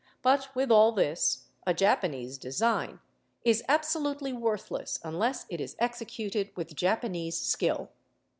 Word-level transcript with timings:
But 0.23 0.55
with 0.55 0.71
all 0.71 0.91
this, 0.93 1.49
a 1.67 1.75
Japanese 1.75 2.39
design 2.39 3.01
is 3.43 3.61
absolutely 3.67 4.33
worthless 4.33 4.99
unless 5.03 5.45
it 5.47 5.61
is 5.61 5.75
executed 5.79 6.49
with 6.55 6.75
Japanese 6.75 7.39
skill. 7.39 7.91